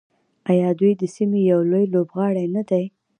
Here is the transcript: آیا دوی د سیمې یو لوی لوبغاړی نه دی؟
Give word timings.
آیا 0.51 0.69
دوی 0.79 0.93
د 0.97 1.03
سیمې 1.15 1.41
یو 1.51 1.59
لوی 1.71 1.85
لوبغاړی 1.93 2.45
نه 2.55 2.63
دی؟ 2.69 2.85